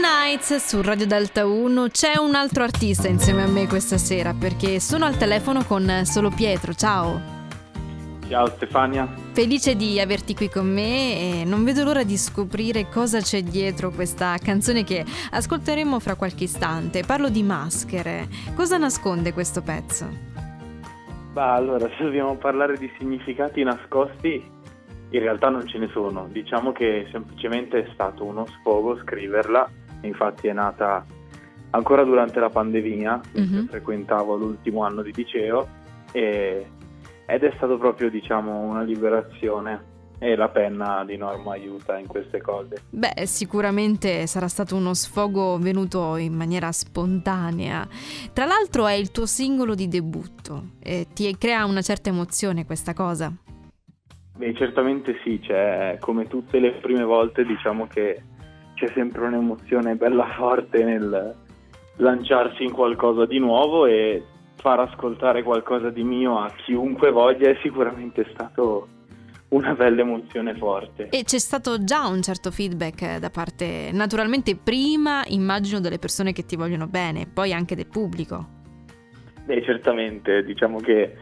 [0.00, 4.80] Nights su Radio Delta 1 c'è un altro artista insieme a me questa sera perché
[4.80, 6.74] sono al telefono con Solo Pietro.
[6.74, 7.20] Ciao.
[8.28, 9.06] Ciao Stefania.
[9.32, 13.90] Felice di averti qui con me e non vedo l'ora di scoprire cosa c'è dietro
[13.90, 17.04] questa canzone che ascolteremo fra qualche istante.
[17.04, 18.28] Parlo di maschere.
[18.54, 20.08] Cosa nasconde questo pezzo?
[21.32, 24.52] Bah, allora, se dobbiamo parlare di significati nascosti,
[25.10, 29.70] in realtà non ce ne sono, diciamo che semplicemente è stato uno sfogo scriverla,
[30.06, 31.04] infatti è nata
[31.70, 33.66] ancora durante la pandemia, mm-hmm.
[33.66, 35.66] frequentavo l'ultimo anno di liceo
[36.12, 36.66] e,
[37.26, 42.40] ed è stato proprio diciamo una liberazione e la penna di norma aiuta in queste
[42.40, 42.84] cose.
[42.90, 47.86] Beh, sicuramente sarà stato uno sfogo venuto in maniera spontanea.
[48.32, 52.94] Tra l'altro è il tuo singolo di debutto e ti crea una certa emozione questa
[52.94, 53.32] cosa.
[54.36, 58.22] Beh, certamente sì, cioè, come tutte le prime volte diciamo che
[58.74, 61.34] c'è sempre un'emozione bella forte nel
[61.96, 64.22] lanciarsi in qualcosa di nuovo e
[64.56, 68.88] far ascoltare qualcosa di mio a chiunque voglia è sicuramente stato
[69.48, 71.08] una bella emozione forte.
[71.10, 76.44] E c'è stato già un certo feedback da parte, naturalmente prima immagino delle persone che
[76.44, 78.62] ti vogliono bene, poi anche del pubblico.
[79.44, 81.16] Beh, certamente, diciamo che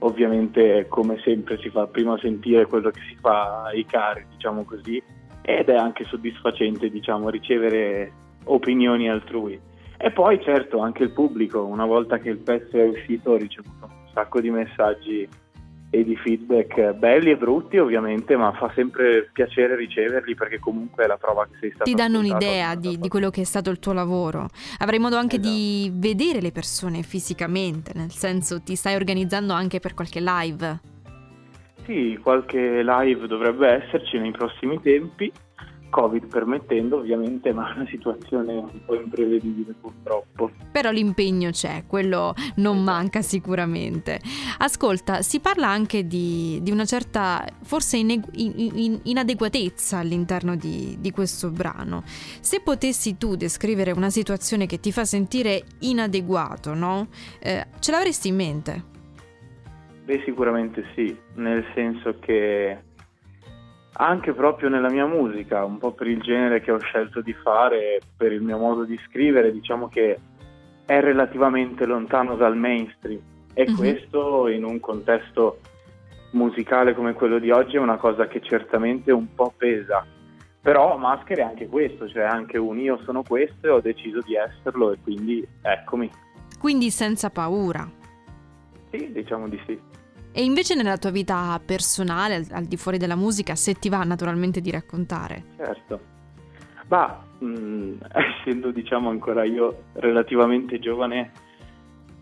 [0.00, 5.02] ovviamente come sempre si fa prima sentire quello che si fa ai cari, diciamo così,
[5.42, 8.12] ed è anche soddisfacente, diciamo, ricevere
[8.44, 9.58] opinioni altrui.
[9.96, 13.86] E poi certo anche il pubblico, una volta che il pezzo è uscito, ho ricevuto
[13.86, 15.28] un sacco di messaggi
[15.90, 21.06] e di feedback belli e brutti ovviamente, ma fa sempre piacere riceverli perché comunque è
[21.06, 21.84] la prova che sei stato.
[21.84, 24.48] Ti danno un'idea di, di, quello che è stato il tuo lavoro.
[24.78, 25.54] Avrai modo anche esatto.
[25.54, 30.87] di vedere le persone fisicamente, nel senso ti stai organizzando anche per qualche live.
[31.88, 35.32] Sì, qualche live dovrebbe esserci nei prossimi tempi
[35.88, 40.50] Covid permettendo ovviamente, ma è una situazione un po' imprevedibile purtroppo.
[40.70, 44.20] Però l'impegno c'è, quello non manca sicuramente.
[44.58, 51.10] Ascolta, si parla anche di, di una certa, forse in, in, inadeguatezza all'interno di, di
[51.10, 52.02] questo brano.
[52.04, 57.08] Se potessi tu descrivere una situazione che ti fa sentire inadeguato, no?
[57.40, 58.96] Eh, ce l'avresti in mente?
[60.08, 62.78] Beh, sicuramente sì, nel senso che
[63.92, 68.00] anche proprio nella mia musica, un po' per il genere che ho scelto di fare,
[68.16, 70.18] per il mio modo di scrivere, diciamo che
[70.86, 73.20] è relativamente lontano dal mainstream
[73.52, 73.76] e mm-hmm.
[73.76, 75.58] questo in un contesto
[76.30, 80.06] musicale come quello di oggi è una cosa che certamente un po' pesa.
[80.62, 84.36] Però Maschere è anche questo, cioè anche un io sono questo e ho deciso di
[84.36, 86.10] esserlo e quindi eccomi.
[86.58, 87.86] Quindi senza paura.
[88.90, 89.96] Sì, diciamo di sì.
[90.32, 94.02] E invece nella tua vita personale, al, al, di fuori della musica, se ti va
[94.04, 95.44] naturalmente di raccontare?
[95.56, 96.00] Certo.
[96.88, 97.94] Ma mh, mm,
[98.40, 101.32] essendo diciamo ancora io relativamente giovane,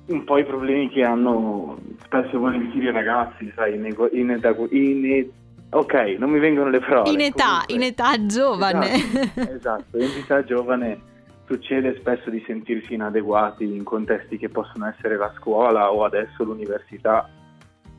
[0.07, 4.41] un po' i problemi che hanno spesso e volentieri i ragazzi, sai, in, in,
[4.71, 5.31] in,
[5.71, 7.11] ok, non mi vengono le parole.
[7.11, 7.75] In età, comunque.
[7.75, 8.93] in età giovane.
[8.95, 11.01] Esatto, esatto, in età giovane
[11.47, 17.29] succede spesso di sentirsi inadeguati in contesti che possono essere la scuola o adesso l'università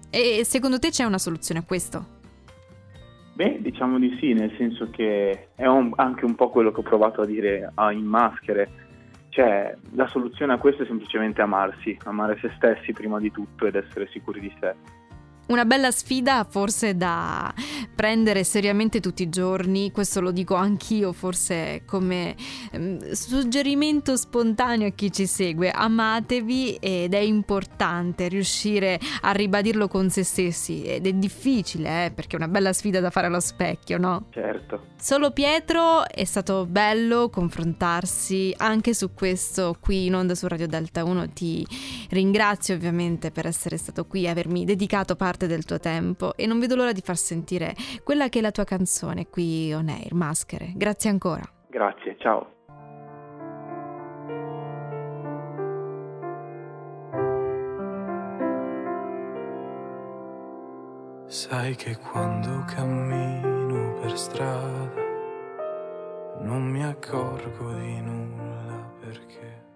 [0.09, 2.15] e secondo te c'è una soluzione a questo?
[3.33, 6.83] Beh, diciamo di sì, nel senso che è un, anche un po' quello che ho
[6.83, 8.85] provato a dire a, in maschere.
[9.29, 13.75] Cioè, la soluzione a questo è semplicemente amarsi, amare se stessi prima di tutto ed
[13.75, 14.73] essere sicuri di sé.
[15.47, 17.53] Una bella sfida forse da
[17.95, 22.35] prendere seriamente tutti i giorni, questo lo dico anch'io forse come
[22.73, 30.09] um, suggerimento spontaneo a chi ci segue, amatevi ed è importante riuscire a ribadirlo con
[30.09, 33.97] se stessi ed è difficile eh, perché è una bella sfida da fare allo specchio,
[33.97, 34.25] no?
[34.31, 34.95] Certo.
[34.99, 41.05] Solo Pietro è stato bello confrontarsi anche su questo qui in onda su Radio Delta
[41.05, 41.65] 1, ti
[42.09, 46.47] ringrazio ovviamente per essere stato qui e avermi dedicato parte parte del tuo tempo e
[46.47, 50.13] non vedo l'ora di far sentire quella che è la tua canzone qui on air,
[50.13, 50.73] Maschere.
[50.75, 51.43] Grazie ancora.
[51.69, 52.55] Grazie, ciao.
[61.27, 65.05] Sai che quando cammino per strada
[66.39, 69.66] non mi accorgo di nulla perché